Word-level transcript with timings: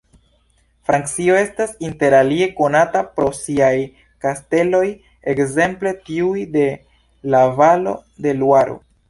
Francio 0.89 1.33
estas 1.41 1.75
interalie 1.89 2.47
konata 2.59 3.03
pro 3.19 3.27
siaj 3.41 3.69
kasteloj, 4.25 4.81
ekzemple 5.35 5.93
tiuj 6.09 6.49
de 6.59 6.67
la 7.37 7.45
valo 7.63 7.97
de 8.27 8.37
Luaro. 8.43 8.81